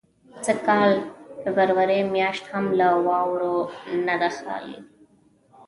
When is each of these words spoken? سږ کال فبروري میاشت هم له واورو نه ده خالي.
سږ 0.45 0.57
کال 0.67 0.91
فبروري 1.41 1.99
میاشت 2.13 2.43
هم 2.53 2.65
له 2.79 2.87
واورو 3.05 3.57
نه 4.05 4.15
ده 4.21 4.29
خالي. 4.37 4.77